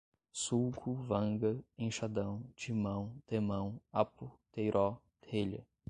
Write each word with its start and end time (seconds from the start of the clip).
sulco, 0.31 0.95
vanga, 0.95 1.63
enxadão, 1.77 2.41
timão, 2.55 3.15
temão, 3.27 3.79
apo, 3.93 4.31
teiró, 4.51 4.97
relha 5.27 5.63